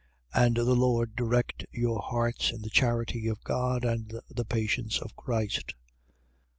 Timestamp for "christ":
5.15-5.75